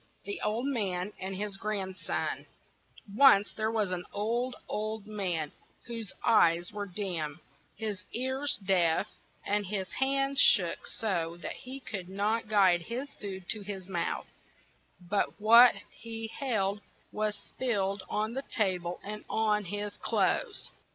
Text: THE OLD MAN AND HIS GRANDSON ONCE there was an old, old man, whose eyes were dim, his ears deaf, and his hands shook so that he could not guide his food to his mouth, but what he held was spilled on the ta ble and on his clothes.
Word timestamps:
THE 0.23 0.41
OLD 0.41 0.65
MAN 0.65 1.13
AND 1.19 1.35
HIS 1.35 1.57
GRANDSON 1.57 2.47
ONCE 3.15 3.53
there 3.53 3.69
was 3.69 3.91
an 3.91 4.03
old, 4.11 4.55
old 4.67 5.05
man, 5.05 5.51
whose 5.85 6.11
eyes 6.23 6.71
were 6.73 6.87
dim, 6.87 7.39
his 7.75 8.03
ears 8.11 8.57
deaf, 8.65 9.05
and 9.45 9.67
his 9.67 9.91
hands 9.99 10.39
shook 10.39 10.87
so 10.87 11.37
that 11.43 11.53
he 11.53 11.79
could 11.79 12.09
not 12.09 12.47
guide 12.49 12.81
his 12.81 13.13
food 13.13 13.47
to 13.49 13.61
his 13.61 13.87
mouth, 13.87 14.25
but 14.99 15.39
what 15.39 15.75
he 15.91 16.25
held 16.29 16.81
was 17.11 17.35
spilled 17.35 18.01
on 18.09 18.33
the 18.33 18.41
ta 18.41 18.79
ble 18.79 18.99
and 19.03 19.23
on 19.29 19.65
his 19.65 19.93
clothes. 19.97 20.71